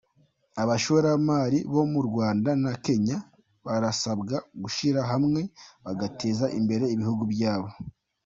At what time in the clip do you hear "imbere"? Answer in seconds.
6.59-6.85